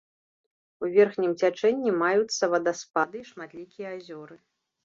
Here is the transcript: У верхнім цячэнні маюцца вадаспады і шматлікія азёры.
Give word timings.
У 0.85 0.89
верхнім 0.95 1.35
цячэнні 1.43 1.93
маюцца 2.05 2.43
вадаспады 2.57 3.23
і 3.23 3.25
шматлікія 3.33 3.87
азёры. 4.01 4.35